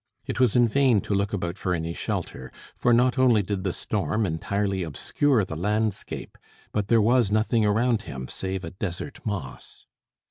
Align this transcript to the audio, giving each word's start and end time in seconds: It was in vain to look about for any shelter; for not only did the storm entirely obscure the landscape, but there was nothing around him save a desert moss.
It 0.25 0.39
was 0.39 0.55
in 0.55 0.67
vain 0.67 0.99
to 1.01 1.13
look 1.13 1.31
about 1.31 1.59
for 1.59 1.75
any 1.75 1.93
shelter; 1.93 2.51
for 2.75 2.91
not 2.91 3.19
only 3.19 3.43
did 3.43 3.63
the 3.63 3.71
storm 3.71 4.25
entirely 4.25 4.81
obscure 4.81 5.45
the 5.45 5.55
landscape, 5.55 6.39
but 6.71 6.87
there 6.87 6.99
was 6.99 7.29
nothing 7.29 7.67
around 7.67 8.01
him 8.01 8.27
save 8.27 8.63
a 8.63 8.71
desert 8.71 9.23
moss. 9.27 9.85